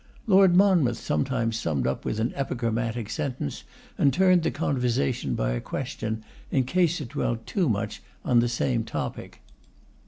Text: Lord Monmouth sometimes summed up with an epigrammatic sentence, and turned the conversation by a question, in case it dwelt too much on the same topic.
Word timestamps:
Lord 0.25 0.55
Monmouth 0.55 0.97
sometimes 0.97 1.57
summed 1.59 1.85
up 1.85 2.05
with 2.05 2.19
an 2.19 2.33
epigrammatic 2.35 3.07
sentence, 3.07 3.63
and 3.99 4.11
turned 4.11 4.41
the 4.41 4.49
conversation 4.49 5.35
by 5.35 5.51
a 5.51 5.61
question, 5.61 6.23
in 6.49 6.63
case 6.63 7.01
it 7.01 7.09
dwelt 7.09 7.45
too 7.45 7.69
much 7.69 8.01
on 8.25 8.39
the 8.39 8.49
same 8.49 8.83
topic. 8.83 9.41